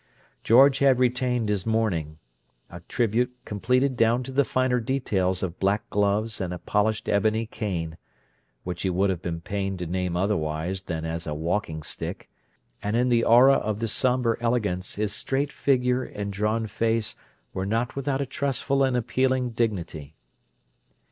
[0.43, 2.17] George had retained his mourning,
[2.71, 7.45] a tribute completed down to the final details of black gloves and a polished ebony
[7.45, 7.99] cane
[8.63, 12.31] (which he would have been pained to name otherwise than as a "walking stick")
[12.81, 17.15] and in the aura of this sombre elegance his straight figure and drawn face
[17.53, 20.15] were not without a tristful and appealing dignity.